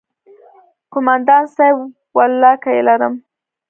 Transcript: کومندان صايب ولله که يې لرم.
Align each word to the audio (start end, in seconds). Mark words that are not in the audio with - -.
کومندان 0.93 1.43
صايب 1.55 1.77
ولله 2.17 2.51
که 2.63 2.69
يې 2.75 2.81
لرم. 2.87 3.13